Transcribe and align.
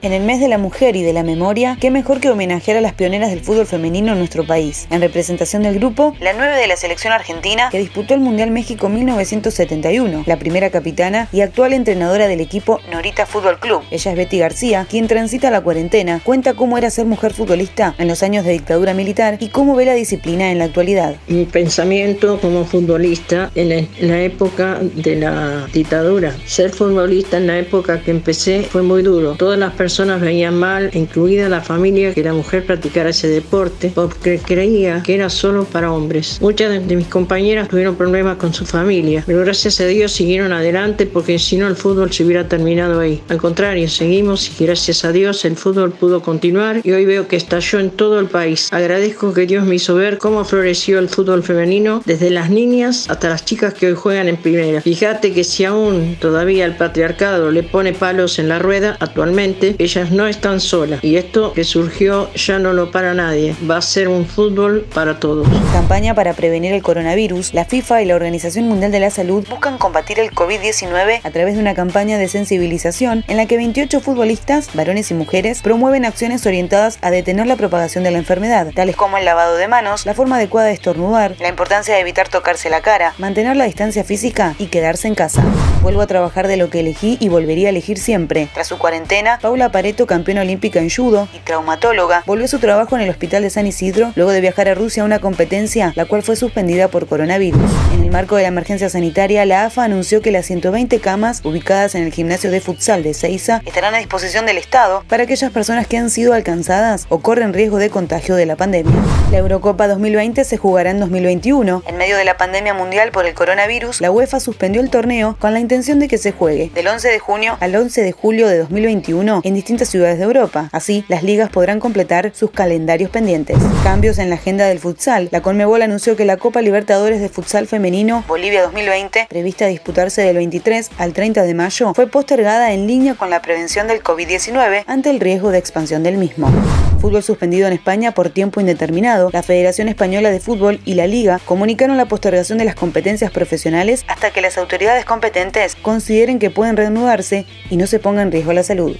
En 0.00 0.12
el 0.12 0.22
mes 0.22 0.38
de 0.38 0.46
la 0.46 0.58
mujer 0.58 0.94
y 0.94 1.02
de 1.02 1.12
la 1.12 1.24
memoria, 1.24 1.76
qué 1.80 1.90
mejor 1.90 2.20
que 2.20 2.30
homenajear 2.30 2.76
a 2.76 2.80
las 2.80 2.92
pioneras 2.92 3.30
del 3.30 3.40
fútbol 3.40 3.66
femenino 3.66 4.12
en 4.12 4.18
nuestro 4.18 4.46
país. 4.46 4.86
En 4.90 5.00
representación 5.00 5.64
del 5.64 5.74
grupo, 5.74 6.14
la 6.20 6.32
9 6.34 6.54
de 6.54 6.68
la 6.68 6.76
selección 6.76 7.12
argentina 7.12 7.68
que 7.72 7.80
disputó 7.80 8.14
el 8.14 8.20
Mundial 8.20 8.52
México 8.52 8.88
1971, 8.88 10.22
la 10.24 10.38
primera 10.38 10.70
capitana 10.70 11.28
y 11.32 11.40
actual 11.40 11.72
entrenadora 11.72 12.28
del 12.28 12.40
equipo 12.40 12.78
Norita 12.92 13.26
Fútbol 13.26 13.58
Club. 13.58 13.82
Ella 13.90 14.12
es 14.12 14.16
Betty 14.16 14.38
García, 14.38 14.86
quien 14.88 15.08
transita 15.08 15.50
la 15.50 15.62
cuarentena, 15.62 16.20
cuenta 16.22 16.54
cómo 16.54 16.78
era 16.78 16.90
ser 16.90 17.06
mujer 17.06 17.32
futbolista 17.32 17.96
en 17.98 18.06
los 18.06 18.22
años 18.22 18.44
de 18.44 18.52
dictadura 18.52 18.94
militar 18.94 19.38
y 19.40 19.48
cómo 19.48 19.74
ve 19.74 19.84
la 19.84 19.94
disciplina 19.94 20.52
en 20.52 20.60
la 20.60 20.66
actualidad. 20.66 21.16
Mi 21.26 21.44
pensamiento 21.44 22.40
como 22.40 22.64
futbolista 22.64 23.50
en 23.56 23.88
la 24.00 24.20
época 24.20 24.78
de 24.80 25.16
la 25.16 25.66
dictadura. 25.72 26.36
Ser 26.46 26.70
futbolista 26.70 27.38
en 27.38 27.48
la 27.48 27.58
época 27.58 28.00
que 28.00 28.12
empecé 28.12 28.62
fue 28.62 28.82
muy 28.82 29.02
duro. 29.02 29.34
Todas 29.34 29.58
las 29.58 29.72
personas 29.72 29.87
personas 29.88 30.20
veían 30.20 30.54
mal, 30.54 30.90
incluida 30.92 31.48
la 31.48 31.62
familia, 31.62 32.12
que 32.12 32.22
la 32.22 32.34
mujer 32.34 32.66
practicara 32.66 33.08
ese 33.08 33.26
deporte 33.26 33.90
porque 33.94 34.38
creía 34.38 35.02
que 35.02 35.14
era 35.14 35.30
solo 35.30 35.64
para 35.64 35.90
hombres. 35.90 36.36
Muchas 36.42 36.86
de 36.86 36.94
mis 36.94 37.06
compañeras 37.06 37.68
tuvieron 37.68 37.96
problemas 37.96 38.36
con 38.36 38.52
su 38.52 38.66
familia, 38.66 39.24
pero 39.26 39.40
gracias 39.40 39.80
a 39.80 39.86
Dios 39.86 40.12
siguieron 40.12 40.52
adelante 40.52 41.06
porque 41.06 41.38
si 41.38 41.56
no 41.56 41.66
el 41.66 41.74
fútbol 41.74 42.12
se 42.12 42.22
hubiera 42.22 42.46
terminado 42.48 43.00
ahí. 43.00 43.22
Al 43.30 43.38
contrario, 43.38 43.88
seguimos 43.88 44.60
y 44.60 44.66
gracias 44.66 45.06
a 45.06 45.12
Dios 45.12 45.46
el 45.46 45.56
fútbol 45.56 45.92
pudo 45.92 46.20
continuar 46.20 46.82
y 46.84 46.90
hoy 46.90 47.06
veo 47.06 47.26
que 47.26 47.36
estalló 47.36 47.80
en 47.80 47.88
todo 47.88 48.20
el 48.20 48.26
país. 48.26 48.68
Agradezco 48.70 49.32
que 49.32 49.46
Dios 49.46 49.64
me 49.64 49.76
hizo 49.76 49.94
ver 49.94 50.18
cómo 50.18 50.44
floreció 50.44 50.98
el 50.98 51.08
fútbol 51.08 51.42
femenino 51.42 52.02
desde 52.04 52.28
las 52.28 52.50
niñas 52.50 53.06
hasta 53.08 53.30
las 53.30 53.46
chicas 53.46 53.72
que 53.72 53.86
hoy 53.86 53.94
juegan 53.94 54.28
en 54.28 54.36
primera. 54.36 54.82
Fíjate 54.82 55.32
que 55.32 55.44
si 55.44 55.64
aún 55.64 56.18
todavía 56.20 56.66
el 56.66 56.76
patriarcado 56.76 57.50
le 57.50 57.62
pone 57.62 57.94
palos 57.94 58.38
en 58.38 58.50
la 58.50 58.58
rueda 58.58 58.98
actualmente, 59.00 59.74
ellas 59.78 60.10
no 60.10 60.26
están 60.26 60.60
solas 60.60 61.02
y 61.02 61.16
esto 61.16 61.52
que 61.52 61.64
surgió 61.64 62.32
ya 62.34 62.58
no 62.58 62.72
lo 62.72 62.90
para 62.90 63.14
nadie, 63.14 63.54
va 63.68 63.76
a 63.76 63.82
ser 63.82 64.08
un 64.08 64.26
fútbol 64.26 64.86
para 64.94 65.20
todos. 65.20 65.48
Campaña 65.72 66.14
para 66.14 66.34
prevenir 66.34 66.72
el 66.72 66.82
coronavirus, 66.82 67.54
la 67.54 67.64
FIFA 67.64 68.02
y 68.02 68.04
la 68.06 68.16
Organización 68.16 68.66
Mundial 68.66 68.90
de 68.90 69.00
la 69.00 69.10
Salud 69.10 69.46
buscan 69.48 69.78
combatir 69.78 70.18
el 70.18 70.32
COVID-19 70.32 71.20
a 71.22 71.30
través 71.30 71.54
de 71.54 71.60
una 71.60 71.74
campaña 71.74 72.18
de 72.18 72.28
sensibilización 72.28 73.24
en 73.28 73.36
la 73.36 73.46
que 73.46 73.56
28 73.56 74.00
futbolistas, 74.00 74.74
varones 74.74 75.10
y 75.10 75.14
mujeres, 75.14 75.62
promueven 75.62 76.04
acciones 76.04 76.46
orientadas 76.46 76.98
a 77.00 77.10
detener 77.10 77.46
la 77.46 77.56
propagación 77.56 78.04
de 78.04 78.10
la 78.10 78.18
enfermedad, 78.18 78.72
tales 78.74 78.96
como 78.96 79.18
el 79.18 79.24
lavado 79.24 79.56
de 79.56 79.68
manos, 79.68 80.06
la 80.06 80.14
forma 80.14 80.36
adecuada 80.36 80.68
de 80.68 80.74
estornudar, 80.74 81.36
la 81.38 81.48
importancia 81.48 81.94
de 81.94 82.00
evitar 82.00 82.28
tocarse 82.28 82.70
la 82.70 82.80
cara, 82.80 83.14
mantener 83.18 83.56
la 83.56 83.64
distancia 83.64 84.04
física 84.04 84.54
y 84.58 84.66
quedarse 84.66 85.08
en 85.08 85.14
casa. 85.14 85.44
Vuelvo 85.82 86.00
a 86.00 86.06
trabajar 86.08 86.48
de 86.48 86.56
lo 86.56 86.70
que 86.70 86.80
elegí 86.80 87.16
y 87.20 87.28
volvería 87.28 87.68
a 87.68 87.70
elegir 87.70 87.98
siempre. 87.98 88.48
Tras 88.52 88.66
su 88.66 88.78
cuarentena, 88.78 89.38
Paula 89.40 89.70
Pareto, 89.70 90.06
campeona 90.06 90.40
olímpica 90.40 90.80
en 90.80 90.90
judo 90.90 91.28
y 91.32 91.38
traumatóloga, 91.38 92.24
volvió 92.26 92.46
a 92.46 92.48
su 92.48 92.58
trabajo 92.58 92.96
en 92.96 93.02
el 93.02 93.10
Hospital 93.10 93.42
de 93.42 93.50
San 93.50 93.66
Isidro 93.66 94.12
luego 94.16 94.32
de 94.32 94.40
viajar 94.40 94.68
a 94.68 94.74
Rusia 94.74 95.04
a 95.04 95.06
una 95.06 95.20
competencia, 95.20 95.92
la 95.94 96.04
cual 96.04 96.24
fue 96.24 96.34
suspendida 96.34 96.88
por 96.88 97.06
coronavirus. 97.06 97.60
En 97.94 98.02
el 98.02 98.10
marco 98.10 98.34
de 98.34 98.42
la 98.42 98.48
emergencia 98.48 98.88
sanitaria, 98.88 99.44
la 99.44 99.66
AFA 99.66 99.84
anunció 99.84 100.20
que 100.20 100.32
las 100.32 100.46
120 100.46 100.98
camas 100.98 101.42
ubicadas 101.44 101.94
en 101.94 102.02
el 102.02 102.12
gimnasio 102.12 102.50
de 102.50 102.60
futsal 102.60 103.04
de 103.04 103.14
Seiza 103.14 103.62
estarán 103.64 103.94
a 103.94 103.98
disposición 103.98 104.46
del 104.46 104.58
Estado 104.58 105.04
para 105.08 105.22
aquellas 105.22 105.52
personas 105.52 105.86
que 105.86 105.96
han 105.96 106.10
sido 106.10 106.34
alcanzadas 106.34 107.06
o 107.08 107.20
corren 107.20 107.54
riesgo 107.54 107.78
de 107.78 107.90
contagio 107.90 108.34
de 108.34 108.46
la 108.46 108.56
pandemia. 108.56 108.94
La 109.30 109.38
Eurocopa 109.38 109.86
2020 109.86 110.44
se 110.44 110.56
jugará 110.56 110.90
en 110.90 110.98
2021. 110.98 111.84
En 111.86 111.96
medio 111.96 112.16
de 112.16 112.24
la 112.24 112.36
pandemia 112.36 112.74
mundial 112.74 113.10
por 113.12 113.26
el 113.26 113.34
coronavirus, 113.34 114.00
la 114.00 114.10
UEFA 114.10 114.40
suspendió 114.40 114.80
el 114.80 114.90
torneo 114.90 115.36
con 115.38 115.54
la 115.54 115.60
intención 115.68 115.98
de 115.98 116.08
que 116.08 116.16
se 116.16 116.32
juegue 116.32 116.70
del 116.74 116.88
11 116.88 117.10
de 117.10 117.18
junio 117.18 117.58
al 117.60 117.76
11 117.76 118.00
de 118.00 118.12
julio 118.12 118.48
de 118.48 118.56
2021 118.56 119.42
en 119.44 119.54
distintas 119.54 119.90
ciudades 119.90 120.16
de 120.16 120.24
Europa. 120.24 120.70
Así, 120.72 121.04
las 121.08 121.22
ligas 121.22 121.50
podrán 121.50 121.78
completar 121.78 122.32
sus 122.34 122.50
calendarios 122.50 123.10
pendientes. 123.10 123.58
Cambios 123.84 124.16
en 124.16 124.30
la 124.30 124.36
agenda 124.36 124.64
del 124.64 124.78
futsal. 124.78 125.28
La 125.30 125.42
Conmebol 125.42 125.82
anunció 125.82 126.16
que 126.16 126.24
la 126.24 126.38
Copa 126.38 126.62
Libertadores 126.62 127.20
de 127.20 127.28
Futsal 127.28 127.66
Femenino 127.66 128.24
Bolivia 128.26 128.62
2020, 128.62 129.26
prevista 129.28 129.66
a 129.66 129.68
disputarse 129.68 130.22
del 130.22 130.36
23 130.36 130.90
al 130.96 131.12
30 131.12 131.42
de 131.42 131.52
mayo, 131.52 131.92
fue 131.92 132.06
postergada 132.06 132.72
en 132.72 132.86
línea 132.86 133.14
con 133.14 133.28
la 133.28 133.42
prevención 133.42 133.88
del 133.88 134.02
COVID-19 134.02 134.84
ante 134.86 135.10
el 135.10 135.20
riesgo 135.20 135.50
de 135.50 135.58
expansión 135.58 136.02
del 136.02 136.16
mismo. 136.16 136.50
Fútbol 136.98 137.22
suspendido 137.22 137.66
en 137.66 137.74
España 137.74 138.12
por 138.12 138.30
tiempo 138.30 138.60
indeterminado. 138.60 139.30
La 139.32 139.42
Federación 139.42 139.88
Española 139.88 140.30
de 140.30 140.40
Fútbol 140.40 140.80
y 140.84 140.94
la 140.94 141.06
Liga 141.06 141.40
comunicaron 141.44 141.96
la 141.96 142.06
postergación 142.06 142.58
de 142.58 142.64
las 142.64 142.74
competencias 142.74 143.30
profesionales 143.30 144.04
hasta 144.08 144.30
que 144.32 144.40
las 144.40 144.58
autoridades 144.58 145.04
competentes 145.04 145.57
consideren 145.82 146.38
que 146.38 146.50
pueden 146.50 146.76
reanudarse 146.76 147.46
y 147.70 147.76
no 147.76 147.86
se 147.86 147.98
ponga 147.98 148.22
en 148.22 148.32
riesgo 148.32 148.52
la 148.52 148.62
salud 148.62 148.96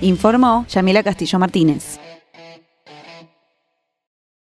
informó 0.00 0.66
Yamila 0.68 1.02
Castillo 1.02 1.38
Martínez. 1.38 1.98